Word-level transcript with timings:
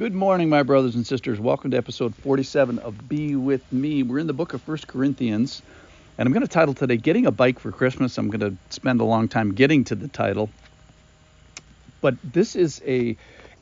Good 0.00 0.14
morning, 0.14 0.48
my 0.48 0.62
brothers 0.62 0.94
and 0.94 1.06
sisters. 1.06 1.38
Welcome 1.38 1.72
to 1.72 1.76
episode 1.76 2.14
47 2.14 2.78
of 2.78 3.06
Be 3.06 3.36
With 3.36 3.70
Me. 3.70 4.02
We're 4.02 4.20
in 4.20 4.26
the 4.26 4.32
book 4.32 4.54
of 4.54 4.62
First 4.62 4.88
Corinthians, 4.88 5.60
and 6.16 6.26
I'm 6.26 6.32
going 6.32 6.40
to 6.40 6.48
title 6.48 6.72
today 6.72 6.96
Getting 6.96 7.26
a 7.26 7.30
Bike 7.30 7.58
for 7.58 7.70
Christmas. 7.70 8.16
I'm 8.16 8.30
going 8.30 8.40
to 8.40 8.56
spend 8.70 9.02
a 9.02 9.04
long 9.04 9.28
time 9.28 9.52
getting 9.52 9.84
to 9.84 9.94
the 9.94 10.08
title. 10.08 10.48
But 12.00 12.14
this 12.24 12.56
is 12.56 12.80
a 12.86 13.18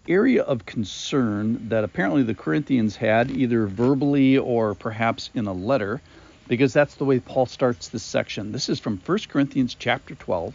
area 0.06 0.45
of 0.45 0.64
concern 0.64 1.70
that 1.70 1.82
apparently 1.82 2.23
the 2.23 2.37
Corinthians 2.37 2.95
had 2.95 3.32
either 3.32 3.66
verbally 3.66 4.39
or 4.39 4.77
perhaps 4.77 5.30
in 5.34 5.48
a 5.48 5.52
letter 5.52 6.00
because 6.46 6.73
that's 6.73 6.95
the 6.95 7.05
way 7.05 7.18
Paul 7.18 7.46
starts 7.46 7.89
this 7.89 8.05
section. 8.05 8.52
This 8.52 8.68
is 8.68 8.79
from 8.79 8.98
1 9.05 9.18
Corinthians 9.29 9.75
chapter 9.77 10.14
12, 10.14 10.55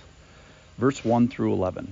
verse 0.77 1.04
1 1.04 1.27
through 1.27 1.52
11. 1.52 1.91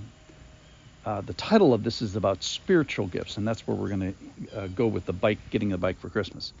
Uh, 1.04 1.20
the 1.20 1.34
title 1.34 1.74
of 1.74 1.82
this 1.82 2.00
is 2.00 2.16
about 2.16 2.44
spiritual 2.44 3.08
gifts, 3.08 3.36
and 3.36 3.46
that's 3.46 3.66
where 3.66 3.76
we're 3.76 3.88
going 3.88 4.14
to 4.14 4.56
uh, 4.56 4.68
go 4.68 4.86
with 4.86 5.04
the 5.04 5.12
bike, 5.12 5.40
getting 5.50 5.70
the 5.70 5.78
bike 5.78 5.98
for 5.98 6.10
Christmas. 6.10 6.52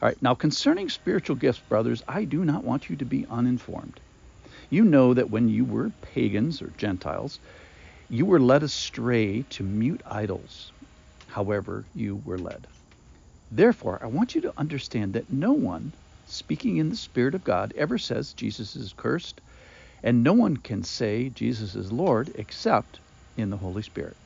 All 0.00 0.08
right, 0.08 0.22
now 0.22 0.34
concerning 0.34 0.88
spiritual 0.88 1.36
gifts, 1.36 1.60
brothers, 1.60 2.02
I 2.06 2.24
do 2.24 2.44
not 2.44 2.64
want 2.64 2.88
you 2.88 2.96
to 2.96 3.04
be 3.04 3.26
uninformed. 3.28 4.00
You 4.70 4.84
know 4.84 5.14
that 5.14 5.30
when 5.30 5.48
you 5.48 5.64
were 5.64 5.90
pagans 6.00 6.62
or 6.62 6.72
Gentiles, 6.76 7.40
you 8.08 8.24
were 8.24 8.40
led 8.40 8.62
astray 8.62 9.42
to 9.50 9.64
mute 9.64 10.02
idols, 10.06 10.72
however, 11.26 11.88
you 11.92 12.16
were 12.16 12.38
led. 12.38 12.68
Therefore, 13.50 13.98
I 14.02 14.06
want 14.06 14.34
you 14.34 14.42
to 14.42 14.54
understand 14.58 15.14
that 15.14 15.30
no 15.32 15.52
one 15.52 15.94
speaking 16.24 16.76
in 16.76 16.90
the 16.90 16.96
Spirit 16.96 17.34
of 17.34 17.44
God 17.44 17.72
ever 17.76 17.98
says 17.98 18.34
Jesus 18.34 18.76
is 18.76 18.92
cursed, 18.92 19.40
and 20.02 20.22
no 20.22 20.34
one 20.34 20.56
can 20.56 20.84
say 20.84 21.30
Jesus 21.30 21.74
is 21.74 21.92
Lord 21.92 22.30
except 22.36 23.00
in 23.38 23.50
the 23.50 23.56
Holy 23.56 23.82
Spirit. 23.82 24.16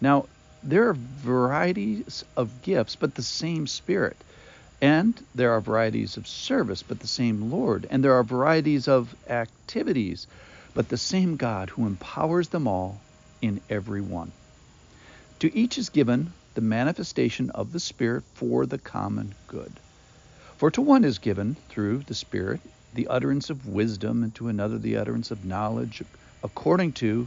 Now, 0.00 0.26
there 0.62 0.88
are 0.88 0.96
varieties 0.96 2.24
of 2.36 2.62
gifts, 2.62 2.96
but 2.96 3.14
the 3.14 3.22
same 3.22 3.66
Spirit. 3.66 4.16
And 4.80 5.20
there 5.34 5.52
are 5.52 5.60
varieties 5.60 6.16
of 6.16 6.26
service, 6.26 6.82
but 6.82 7.00
the 7.00 7.06
same 7.06 7.50
Lord. 7.50 7.86
And 7.90 8.02
there 8.02 8.14
are 8.14 8.24
varieties 8.24 8.88
of 8.88 9.14
activities, 9.28 10.26
but 10.72 10.88
the 10.88 10.96
same 10.96 11.36
God 11.36 11.70
who 11.70 11.86
empowers 11.86 12.48
them 12.48 12.66
all 12.66 13.00
in 13.42 13.60
every 13.68 14.00
one. 14.00 14.32
To 15.40 15.54
each 15.54 15.76
is 15.76 15.90
given 15.90 16.32
the 16.54 16.60
manifestation 16.60 17.50
of 17.50 17.72
the 17.72 17.80
Spirit 17.80 18.24
for 18.34 18.64
the 18.64 18.78
common 18.78 19.34
good. 19.48 19.72
For 20.56 20.70
to 20.70 20.80
one 20.80 21.04
is 21.04 21.18
given, 21.18 21.56
through 21.68 21.98
the 22.06 22.14
Spirit, 22.14 22.60
the 22.94 23.08
utterance 23.08 23.50
of 23.50 23.66
wisdom, 23.66 24.22
and 24.22 24.34
to 24.36 24.48
another 24.48 24.78
the 24.78 24.96
utterance 24.96 25.30
of 25.30 25.44
knowledge, 25.44 26.02
according 26.42 26.92
to 26.92 27.26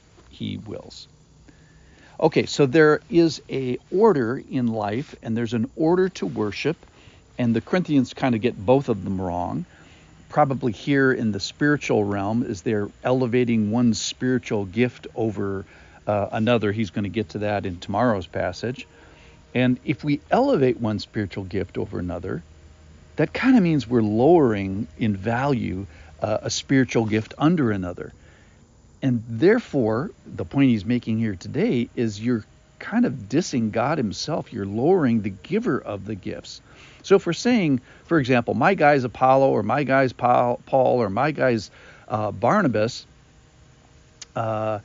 he 0.31 0.57
wills. 0.57 1.07
Okay, 2.19 2.45
so 2.45 2.65
there 2.65 3.01
is 3.09 3.41
a 3.49 3.77
order 3.91 4.41
in 4.49 4.67
life 4.67 5.15
and 5.23 5.35
there's 5.35 5.53
an 5.53 5.69
order 5.75 6.09
to 6.09 6.25
worship 6.25 6.77
and 7.37 7.55
the 7.55 7.61
Corinthians 7.61 8.13
kind 8.13 8.35
of 8.35 8.41
get 8.41 8.55
both 8.55 8.89
of 8.89 9.03
them 9.03 9.19
wrong. 9.19 9.65
Probably 10.29 10.71
here 10.71 11.11
in 11.11 11.31
the 11.31 11.39
spiritual 11.39 12.03
realm 12.03 12.43
is 12.43 12.61
they're 12.61 12.89
elevating 13.03 13.71
one 13.71 13.93
spiritual 13.93 14.65
gift 14.65 15.07
over 15.15 15.65
uh, 16.05 16.27
another. 16.31 16.71
He's 16.71 16.91
going 16.91 17.03
to 17.03 17.09
get 17.09 17.29
to 17.29 17.39
that 17.39 17.65
in 17.65 17.79
tomorrow's 17.79 18.27
passage. 18.27 18.87
And 19.53 19.79
if 19.83 20.03
we 20.03 20.21
elevate 20.29 20.79
one 20.79 20.99
spiritual 20.99 21.43
gift 21.43 21.77
over 21.77 21.99
another, 21.99 22.43
that 23.15 23.33
kind 23.33 23.57
of 23.57 23.63
means 23.63 23.87
we're 23.87 24.01
lowering 24.01 24.87
in 24.97 25.15
value 25.15 25.87
uh, 26.21 26.37
a 26.43 26.49
spiritual 26.49 27.05
gift 27.05 27.33
under 27.37 27.71
another. 27.71 28.13
And 29.01 29.23
therefore, 29.27 30.11
the 30.25 30.45
point 30.45 30.69
he's 30.69 30.85
making 30.85 31.17
here 31.17 31.35
today 31.35 31.89
is 31.95 32.23
you're 32.23 32.45
kind 32.79 33.05
of 33.05 33.13
dissing 33.13 33.71
God 33.71 33.97
himself. 33.97 34.51
You're 34.53 34.65
lowering 34.65 35.21
the 35.21 35.29
giver 35.29 35.79
of 35.79 36.05
the 36.05 36.15
gifts. 36.15 36.61
So 37.03 37.15
if 37.15 37.25
we're 37.25 37.33
saying, 37.33 37.81
for 38.05 38.19
example, 38.19 38.53
my 38.53 38.73
guy's 38.73 39.03
Apollos 39.03 39.49
or 39.49 39.63
my 39.63 39.83
guy's 39.83 40.13
Paul 40.13 40.59
or 40.69 41.09
my 41.09 41.31
guy's 41.31 41.71
uh, 42.07 42.31
Barnabas, 42.31 43.05
uh, 44.35 44.79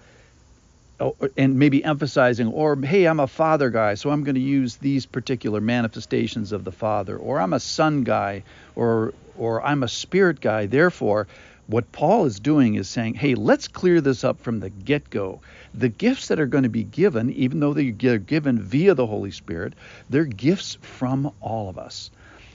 oh, 1.01 1.17
and 1.37 1.59
maybe 1.59 1.85
emphasizing, 1.85 2.49
or 2.49 2.77
hey, 2.77 3.07
I'm 3.07 3.21
a 3.21 3.27
father 3.27 3.71
guy, 3.71 3.95
so 3.95 4.11
I'm 4.11 4.25
going 4.25 4.35
to 4.35 4.41
use 4.41 4.77
these 4.77 5.07
particular 5.07 5.61
manifestations 5.61 6.53
of 6.53 6.65
the 6.65 6.73
Father, 6.73 7.17
or 7.17 7.41
I'm 7.41 7.53
a 7.53 7.61
son 7.61 8.05
guy, 8.05 8.45
or 8.75 9.13
or 9.37 9.63
I'm 9.63 9.83
a 9.83 9.89
spirit 9.89 10.41
guy, 10.41 10.67
therefore 10.67 11.27
what 11.67 11.91
Paul 11.91 12.27
is 12.27 12.39
doing 12.39 12.75
is 12.75 12.89
saying, 12.89 13.15
hey, 13.15 13.35
let's 13.35 13.69
clear 13.69 14.01
this 14.01 14.23
up 14.25 14.41
from 14.41 14.61
the 14.61 14.71
get 14.71 15.11
go. 15.11 15.41
The 15.75 15.89
gifts 15.89 16.29
that 16.29 16.41
are 16.41 16.47
going 16.47 16.63
to 16.63 16.69
be 16.69 16.85
given, 16.85 17.31
even 17.33 17.61
though 17.61 17.75
they're 17.75 18.19
given 18.19 18.61
via 18.61 18.95
the 18.95 19.07
Holy 19.07 19.33
Spirit, 19.33 19.75
they're 20.09 20.25
gifts 20.25 20.77
from 20.81 21.33
all 21.41 21.69
of 21.69 21.79
us. 21.79 22.11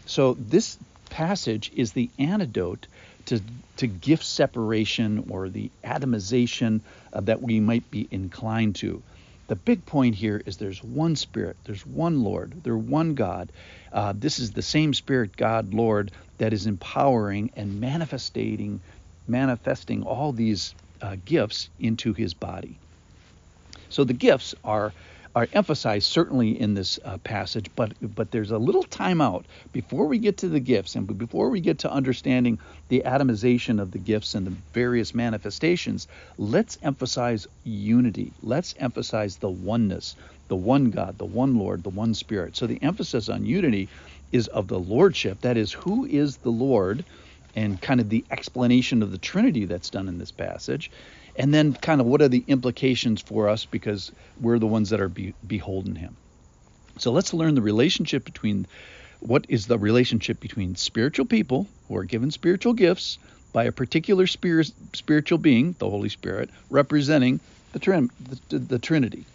So 0.06 0.36
this 0.36 0.78
passage 1.10 1.72
is 1.76 1.92
the 1.92 2.10
antidote 2.18 2.88
to, 3.26 3.42
to 3.78 3.88
gift 3.88 4.24
separation 4.24 5.26
or 5.30 5.50
the 5.50 5.70
atomization 5.84 6.82
uh, 7.14 7.22
that 7.22 7.42
we 7.42 7.60
might 7.60 7.90
be 7.92 8.08
inclined 8.12 8.76
to. 8.78 9.04
The 9.48 9.56
big 9.58 9.86
point 9.86 10.16
here 10.16 10.42
is 10.46 10.56
there's 10.56 10.82
one 10.82 11.18
Spirit, 11.18 11.58
there's 11.66 11.86
one 11.86 12.24
Lord, 12.24 12.64
there's 12.64 12.82
one 12.82 13.16
God. 13.16 13.52
Uh, 13.92 14.14
this 14.16 14.40
is 14.40 14.52
the 14.52 14.62
same 14.62 14.94
Spirit, 14.94 15.36
God, 15.36 15.74
Lord, 15.74 16.12
that 16.38 16.54
is 16.54 16.68
empowering 16.68 17.52
and 17.58 17.82
manifesting 17.82 18.80
manifesting 19.28 20.04
all 20.04 20.32
these 20.32 20.74
uh, 21.02 21.16
gifts 21.26 21.70
into 21.80 22.14
his 22.14 22.34
body. 22.34 22.76
So 23.90 24.04
the 24.04 24.14
gifts 24.14 24.56
are 24.64 24.94
are 25.34 25.48
emphasized 25.54 26.08
certainly 26.08 26.60
in 26.60 26.74
this 26.74 27.00
uh, 27.06 27.18
passage, 27.20 27.70
but 27.76 27.94
but 28.16 28.32
there's 28.32 28.52
a 28.52 28.58
little 28.58 28.84
timeout 28.84 29.44
before 29.72 30.06
we 30.06 30.18
get 30.18 30.38
to 30.38 30.50
the 30.50 30.60
gifts 30.60 30.96
and 30.96 31.18
before 31.18 31.50
we 31.50 31.62
get 31.62 31.80
to 31.80 31.92
understanding 31.92 32.60
the 32.90 33.04
atomization 33.06 33.82
of 33.82 33.92
the 33.92 33.98
gifts 33.98 34.36
and 34.36 34.46
the 34.46 34.54
various 34.74 35.16
manifestations. 35.16 36.08
Let's 36.38 36.78
emphasize 36.84 37.48
unity. 37.64 38.34
Let's 38.44 38.76
emphasize 38.78 39.38
the 39.38 39.50
oneness, 39.50 40.16
the 40.50 40.58
one 40.58 40.92
God, 40.92 41.18
the 41.18 41.26
one 41.26 41.58
Lord, 41.58 41.84
the 41.84 41.90
one 41.90 42.14
Spirit. 42.14 42.58
So 42.58 42.68
the 42.68 42.82
emphasis 42.82 43.30
on 43.30 43.46
unity 43.46 43.88
is 44.34 44.48
of 44.48 44.68
the 44.68 44.80
lordship. 44.80 45.42
That 45.42 45.58
is, 45.58 45.72
who 45.72 46.06
is 46.06 46.38
the 46.38 46.52
Lord? 46.52 47.06
And 47.56 47.82
kind 47.82 48.00
of 48.00 48.10
the 48.10 48.24
explanation 48.32 49.04
of 49.04 49.12
the 49.12 49.18
Trinity 49.18 49.66
that's 49.66 49.90
done 49.90 50.08
in 50.08 50.18
this 50.18 50.32
passage, 50.32 50.92
and 51.36 51.54
then 51.54 51.74
kind 51.74 52.02
of 52.02 52.08
what 52.08 52.22
are 52.22 52.28
the 52.28 52.44
implications 52.48 53.22
for 53.22 53.50
us 53.50 53.66
because 53.66 54.12
we're 54.40 54.60
the 54.60 54.68
ones 54.68 54.90
that 54.90 55.02
are 55.02 55.10
be, 55.10 55.34
beholden 55.46 55.96
Him. 55.96 56.16
So 56.98 57.12
let's 57.12 57.34
learn 57.34 57.56
the 57.56 57.62
relationship 57.62 58.26
between 58.26 58.68
what 59.20 59.46
is 59.50 59.68
the 59.68 59.78
relationship 59.78 60.40
between 60.40 60.76
spiritual 60.76 61.26
people 61.26 61.68
who 61.88 61.96
are 61.96 62.04
given 62.04 62.32
spiritual 62.32 62.74
gifts 62.74 63.18
by 63.54 63.66
a 63.66 63.72
particular 63.72 64.28
spirit, 64.28 64.72
spiritual 64.94 65.38
being, 65.38 65.76
the 65.78 65.90
Holy 65.90 66.10
Spirit, 66.10 66.50
representing 66.70 67.40
the, 67.74 67.80
the, 68.50 68.60
the 68.60 68.80
Trinity. 68.80 69.26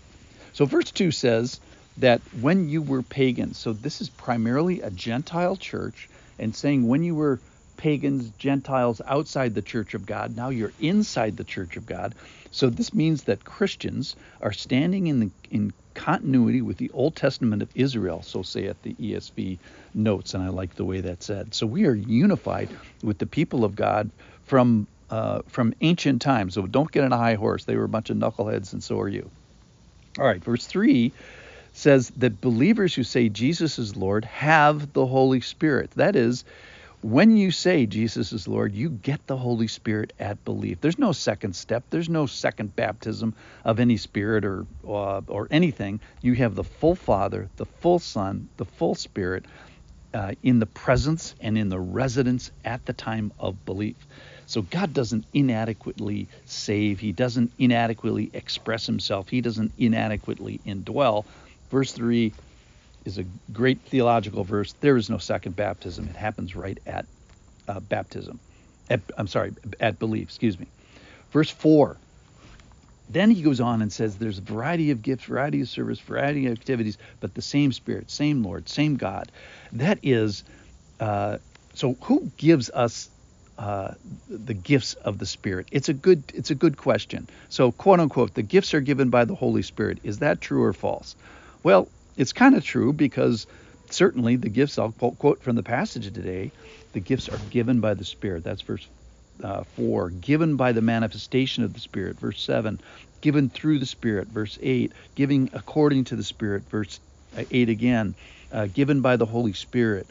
So 0.53 0.65
verse 0.65 0.91
2 0.91 1.11
says 1.11 1.61
that 1.99 2.21
when 2.41 2.69
you 2.69 2.83
were 2.83 3.03
pagans, 3.03 3.59
so 3.59 3.73
this 3.73 4.01
is 4.01 4.09
primarily 4.09 4.81
a 4.81 4.91
Gentile 4.91 5.57
church, 5.57 6.09
and 6.39 6.55
saying 6.55 6.87
when 6.87 7.03
you 7.03 7.15
were 7.15 7.41
pagans, 7.77 8.31
Gentiles 8.33 9.01
outside 9.07 9.55
the 9.55 9.63
church 9.63 9.95
of 9.95 10.07
God. 10.07 10.37
Now 10.37 10.51
you're 10.51 10.73
inside 10.79 11.37
the 11.37 11.45
church 11.45 11.77
of 11.77 11.87
God. 11.87 12.15
So 12.51 12.71
this 12.71 12.95
means 12.95 13.25
that 13.25 13.45
Christians 13.45 14.17
are 14.41 14.53
standing 14.53 15.07
in 15.09 15.21
the, 15.21 15.31
in 15.51 15.73
continuity 15.95 16.63
with 16.63 16.77
the 16.77 16.91
Old 16.91 17.17
Testament 17.17 17.63
of 17.63 17.71
Israel, 17.75 18.23
so 18.23 18.43
say 18.43 18.67
at 18.67 18.83
the 18.83 18.95
ESV 18.95 19.59
notes, 19.95 20.35
and 20.35 20.43
I 20.43 20.49
like 20.49 20.75
the 20.75 20.85
way 20.85 21.01
that's 21.01 21.27
said. 21.27 21.55
So 21.55 21.67
we 21.67 21.87
are 21.87 21.95
unified 21.95 22.77
with 23.03 23.19
the 23.19 23.27
people 23.27 23.65
of 23.65 23.75
God 23.75 24.11
from 24.45 24.87
uh, 25.09 25.41
from 25.49 25.73
ancient 25.83 26.21
times. 26.21 26.55
So 26.55 26.67
don't 26.67 26.91
get 26.91 27.05
on 27.05 27.13
a 27.13 27.17
high 27.17 27.35
horse. 27.37 27.65
They 27.65 27.77
were 27.77 27.85
a 27.85 27.89
bunch 27.89 28.11
of 28.11 28.17
knuckleheads, 28.17 28.73
and 28.73 28.83
so 28.83 28.99
are 29.01 29.09
you. 29.09 29.31
All 30.19 30.27
right, 30.27 30.43
verse 30.43 30.67
three 30.67 31.13
says 31.73 32.11
that 32.17 32.41
believers 32.41 32.95
who 32.95 33.03
say 33.03 33.29
Jesus 33.29 33.79
is 33.79 33.97
Lord 33.97 34.25
have 34.25 34.93
the 34.95 35.07
Holy 35.07 35.41
Spirit. 35.41 35.91
That 35.93 36.17
is, 36.17 36.45
when 37.03 37.37
you 37.37 37.51
say 37.51 37.87
Jesus 37.87 38.33
is 38.33 38.49
Lord, 38.49 38.75
you 38.75 38.91
get 38.91 39.27
the 39.27 39.37
Holy 39.37 39.69
Spirit 39.69 40.13
at 40.19 40.45
belief. 40.45 40.81
There's 40.81 40.99
no 40.99 41.13
second 41.13 41.55
step. 41.55 41.85
There's 41.91 42.09
no 42.09 42.27
second 42.27 42.75
baptism 42.77 43.35
of 43.65 43.81
any 43.81 43.97
spirit 43.97 44.45
or 44.45 44.67
uh, 44.87 45.21
or 45.29 45.49
anything. 45.51 46.01
You 46.23 46.35
have 46.35 46.55
the 46.55 46.65
full 46.65 46.97
Father, 46.97 47.49
the 47.57 47.67
full 47.67 47.99
Son, 47.99 48.49
the 48.57 48.65
full 48.65 48.95
Spirit 48.95 49.47
uh, 50.15 50.33
in 50.43 50.59
the 50.59 50.67
presence 50.67 51.35
and 51.41 51.59
in 51.59 51.69
the 51.69 51.79
residence 51.79 52.51
at 52.65 52.85
the 52.87 52.93
time 52.95 53.33
of 53.39 53.65
belief. 53.67 53.97
So 54.47 54.63
God 54.63 54.95
doesn't 54.95 55.27
inadequately 55.35 56.29
save. 56.47 57.01
He 57.01 57.13
doesn't 57.13 57.53
inadequately 57.59 58.31
express 58.33 58.87
himself. 58.87 59.29
He 59.29 59.41
doesn't 59.43 59.73
inadequately 59.77 60.61
indwell. 60.67 61.27
Verse 61.71 61.93
3 61.93 62.33
is 63.07 63.19
a 63.19 63.25
great 63.53 63.81
theological 63.81 64.45
verse. 64.45 64.75
There 64.81 64.97
is 64.97 65.09
no 65.09 65.19
second 65.19 65.57
baptism. 65.57 66.09
It 66.09 66.17
happens 66.17 66.57
right 66.57 66.79
at 66.87 67.07
uh, 67.69 67.81
baptism. 67.81 68.41
At, 68.91 69.01
I'm 69.17 69.27
sorry, 69.27 69.55
at 69.81 69.99
belief, 69.99 70.29
excuse 70.29 70.59
me. 70.59 70.67
Verse 71.33 71.51
4. 71.51 71.97
Then 73.09 73.31
he 73.31 73.43
goes 73.43 73.61
on 73.61 73.83
and 73.83 73.93
says 73.93 74.17
there's 74.17 74.39
a 74.39 74.43
variety 74.43 74.91
of 74.91 75.03
gifts, 75.03 75.25
variety 75.25 75.61
of 75.61 75.69
service, 75.69 76.01
variety 76.01 76.47
of 76.47 76.53
activities, 76.53 76.99
but 77.21 77.35
the 77.35 77.43
same 77.43 77.73
Spirit, 77.73 78.11
same 78.11 78.43
Lord, 78.43 78.69
same 78.69 78.97
God. 78.97 79.31
That 79.73 80.01
is, 80.03 80.43
uh, 80.99 81.39
so 81.75 81.97
who 82.03 82.31
gives 82.37 82.69
us 82.71 83.09
uh, 83.59 83.95
the 84.29 84.55
gifts 84.55 84.95
of 84.95 85.19
the 85.19 85.27
Spirit? 85.27 85.69
It's 85.71 85.89
a 85.89 85.95
good 85.95 86.25
it's 86.35 86.51
a 86.51 86.57
good 86.57 86.77
question. 86.77 87.29
So 87.49 87.71
quote 87.71 88.01
unquote, 88.01 88.35
the 88.35 88.43
gifts 88.43 88.75
are 88.75 88.81
given 88.81 89.11
by 89.11 89.25
the 89.25 89.37
Holy 89.37 89.63
Spirit. 89.63 89.99
Is 90.03 90.19
that 90.19 90.41
true 90.41 90.65
or 90.65 90.73
false? 90.73 91.15
Well, 91.63 91.89
it's 92.17 92.33
kind 92.33 92.55
of 92.55 92.65
true 92.65 92.93
because 92.93 93.47
certainly 93.91 94.37
the 94.37 94.49
gifts, 94.49 94.79
I'll 94.79 94.93
quote 94.93 95.43
from 95.43 95.57
the 95.57 95.63
passage 95.63 96.13
today, 96.13 96.53
the 96.93 97.01
gifts 97.01 97.29
are 97.29 97.39
given 97.39 97.81
by 97.81 97.95
the 97.95 98.05
Spirit. 98.05 98.45
That's 98.45 98.63
verse 98.63 98.87
uh, 99.43 99.65
4. 99.75 100.11
Given 100.11 100.57
by 100.57 100.73
the 100.73 100.83
manifestation 100.83 101.65
of 101.65 101.75
the 101.75 101.81
Spirit, 101.81 102.19
verse 102.19 102.41
7. 102.43 102.81
Given 103.21 103.51
through 103.51 103.79
the 103.79 103.87
Spirit, 103.87 104.29
verse 104.29 104.59
8. 104.61 104.93
Giving 105.15 105.51
according 105.53 106.05
to 106.05 106.17
the 106.17 106.25
Spirit, 106.25 106.69
verse 106.71 107.01
uh, 107.37 107.45
8 107.51 107.69
again. 107.69 108.15
Uh, 108.51 108.67
given 108.67 109.01
by 109.01 109.17
the 109.17 109.27
Holy 109.27 109.53
Spirit, 109.53 110.09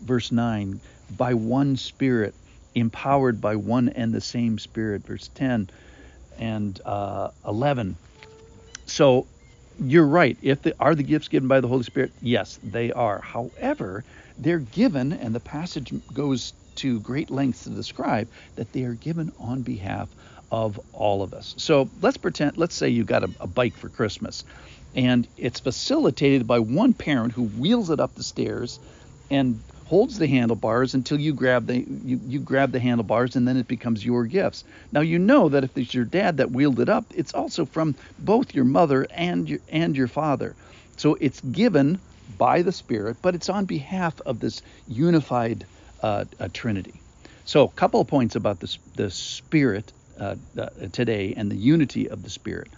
verse 0.00 0.32
9. 0.32 0.80
By 1.10 1.34
one 1.34 1.76
Spirit, 1.76 2.34
empowered 2.74 3.40
by 3.40 3.56
one 3.56 3.88
and 3.88 4.12
the 4.12 4.20
same 4.20 4.58
Spirit, 4.58 5.06
verse 5.06 5.30
10 5.34 5.70
and 6.38 6.80
uh, 6.84 7.30
11. 7.46 7.96
So 8.86 9.26
you're 9.78 10.06
right. 10.06 10.38
If 10.42 10.62
the, 10.62 10.74
are 10.80 10.94
the 10.94 11.02
gifts 11.02 11.28
given 11.28 11.48
by 11.48 11.60
the 11.60 11.68
Holy 11.68 11.82
Spirit? 11.84 12.12
Yes, 12.20 12.58
they 12.62 12.92
are. 12.92 13.20
However, 13.20 14.04
they're 14.38 14.58
given, 14.58 15.12
and 15.12 15.34
the 15.34 15.40
passage 15.40 15.92
goes 16.12 16.54
to 16.76 17.00
great 17.00 17.30
lengths 17.30 17.64
to 17.64 17.70
describe 17.70 18.28
that 18.56 18.72
they 18.72 18.84
are 18.84 18.94
given 18.94 19.32
on 19.38 19.62
behalf 19.62 20.08
of 20.50 20.78
all 20.92 21.22
of 21.22 21.34
us. 21.34 21.54
So 21.58 21.90
let's 22.00 22.16
pretend, 22.16 22.56
let's 22.56 22.74
say 22.74 22.88
you 22.88 23.04
got 23.04 23.24
a, 23.24 23.30
a 23.40 23.46
bike 23.46 23.76
for 23.76 23.88
Christmas, 23.88 24.44
and 24.94 25.28
it's 25.36 25.60
facilitated 25.60 26.46
by 26.46 26.60
one 26.60 26.94
parent 26.94 27.32
who 27.32 27.44
wheels 27.44 27.90
it 27.90 28.00
up 28.00 28.14
the 28.14 28.22
stairs 28.22 28.78
and 29.30 29.62
holds 29.86 30.18
the 30.18 30.26
handlebars 30.26 30.94
until 30.94 31.18
you 31.18 31.32
grab 31.32 31.66
the 31.66 31.78
you, 32.04 32.20
you 32.26 32.40
grab 32.40 32.72
the 32.72 32.80
handlebars 32.80 33.36
and 33.36 33.46
then 33.46 33.56
it 33.56 33.68
becomes 33.68 34.04
your 34.04 34.26
gifts. 34.26 34.64
Now 34.90 35.00
you 35.00 35.18
know 35.18 35.48
that 35.48 35.62
if 35.62 35.78
it's 35.78 35.94
your 35.94 36.04
dad 36.04 36.38
that 36.38 36.50
wheeled 36.50 36.80
it 36.80 36.88
up, 36.88 37.04
it's 37.14 37.32
also 37.32 37.64
from 37.64 37.94
both 38.18 38.52
your 38.54 38.64
mother 38.64 39.06
and 39.10 39.48
your 39.48 39.60
and 39.68 39.96
your 39.96 40.08
father. 40.08 40.56
So 40.96 41.16
it's 41.20 41.40
given 41.40 42.00
by 42.36 42.62
the 42.62 42.72
Spirit, 42.72 43.18
but 43.22 43.36
it's 43.36 43.48
on 43.48 43.64
behalf 43.64 44.20
of 44.26 44.40
this 44.40 44.60
unified 44.88 45.66
uh, 46.02 46.24
Trinity. 46.52 47.00
So 47.44 47.62
a 47.64 47.70
couple 47.70 48.00
of 48.00 48.08
points 48.08 48.34
about 48.34 48.58
this 48.58 48.78
the 48.96 49.10
Spirit 49.10 49.92
uh, 50.18 50.36
today 50.92 51.34
and 51.36 51.50
the 51.50 51.56
unity 51.56 52.08
of 52.08 52.22
the 52.22 52.30
Spirit. 52.30 52.68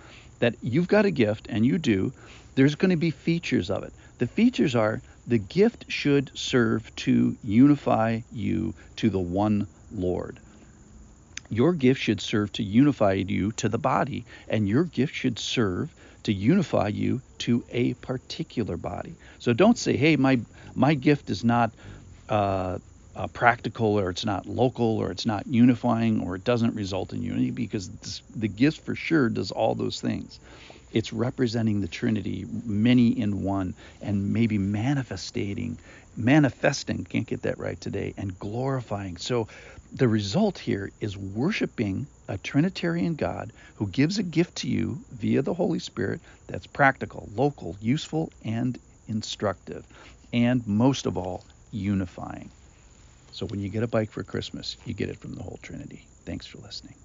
That 0.40 0.56
you've 0.61 0.88
got 0.88 1.06
a 1.06 1.11
gift 1.11 1.46
and 1.50 1.67
you 1.67 1.79
do. 1.79 2.12
There's 2.55 2.75
going 2.75 2.90
to 2.90 2.96
be 2.96 3.11
features 3.11 3.70
of 3.70 3.82
it. 3.85 3.93
The 4.19 4.26
features 4.26 4.75
are 4.75 5.02
the 5.26 5.38
gift 5.38 5.87
should 5.88 6.31
serve 6.35 6.94
to 6.96 7.37
unify 7.43 8.20
you 8.31 8.75
to 8.96 9.11
the 9.11 9.20
one 9.20 9.69
Lord. 9.90 10.40
Your 11.50 11.73
gift 11.73 12.00
should 12.00 12.20
serve 12.20 12.52
to 12.52 12.62
unify 12.62 13.14
you 13.14 13.52
to 13.52 13.69
the 13.69 13.79
body, 13.79 14.26
and 14.49 14.69
your 14.69 14.85
gift 14.85 15.14
should 15.14 15.38
serve 15.38 15.94
to 16.25 16.32
unify 16.32 16.88
you 16.88 17.23
to 17.38 17.64
a 17.70 17.94
particular 17.94 18.76
body. 18.76 19.19
So 19.38 19.52
don't 19.55 19.79
say, 19.79 19.96
"Hey, 19.96 20.17
my 20.17 20.40
my 20.75 20.94
gift 20.94 21.31
is 21.31 21.44
not 21.44 21.75
uh, 22.29 22.79
uh, 23.18 23.26
practical, 23.26 23.98
or 23.98 24.10
it's 24.10 24.24
not 24.24 24.46
local, 24.46 24.98
or 24.98 25.10
it's 25.10 25.26
not 25.26 25.46
unifying, 25.46 26.20
or 26.22 26.36
it 26.36 26.44
doesn't 26.44 26.74
result 26.74 27.12
in 27.12 27.22
unity," 27.22 27.50
because 27.50 27.90
this, 27.90 28.22
the 28.34 28.48
gift 28.48 28.84
for 28.84 28.94
sure 28.94 29.28
does 29.28 29.50
all 29.50 29.74
those 29.74 30.00
things. 30.00 30.40
It's 30.92 31.12
representing 31.12 31.80
the 31.80 31.88
Trinity, 31.88 32.46
many 32.64 33.08
in 33.08 33.42
one, 33.42 33.74
and 34.00 34.32
maybe 34.32 34.58
manifesting, 34.58 35.80
manifesting, 36.16 37.04
can't 37.04 37.26
get 37.26 37.42
that 37.42 37.58
right 37.58 37.80
today, 37.80 38.14
and 38.16 38.38
glorifying. 38.38 39.18
So 39.18 39.48
the 39.92 40.08
result 40.08 40.58
here 40.58 40.92
is 41.00 41.18
worshiping 41.18 42.08
a 42.28 42.38
Trinitarian 42.38 43.16
God 43.16 43.52
who 43.76 43.88
gives 43.88 44.18
a 44.18 44.22
gift 44.22 44.56
to 44.56 44.68
you 44.68 45.04
via 45.10 45.42
the 45.42 45.54
Holy 45.54 45.80
Spirit 45.80 46.22
that's 46.46 46.66
practical, 46.68 47.28
local, 47.34 47.76
useful, 47.80 48.30
and 48.44 48.78
instructive, 49.08 49.86
and 50.32 50.66
most 50.66 51.06
of 51.06 51.18
all, 51.18 51.46
unifying. 51.72 52.50
So 53.38 53.46
when 53.46 53.61
you 53.61 53.69
get 53.69 53.85
a 53.85 53.87
bike 53.87 54.11
for 54.11 54.25
Christmas, 54.25 54.79
you 54.82 54.94
get 54.94 55.11
it 55.11 55.20
from 55.20 55.35
the 55.35 55.44
whole 55.44 55.61
Trinity. 55.62 56.08
Thanks 56.26 56.44
for 56.44 56.58
listening. 56.58 56.96